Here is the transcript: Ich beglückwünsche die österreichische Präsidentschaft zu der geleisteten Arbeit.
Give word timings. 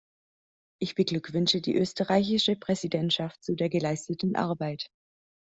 Ich 0.81 0.95
beglückwünsche 0.95 1.61
die 1.61 1.75
österreichische 1.75 2.55
Präsidentschaft 2.55 3.43
zu 3.43 3.53
der 3.55 3.69
geleisteten 3.69 4.35
Arbeit. 4.35 4.89